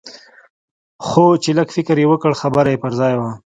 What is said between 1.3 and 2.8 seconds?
چې لږ فکر مې وکړ خبره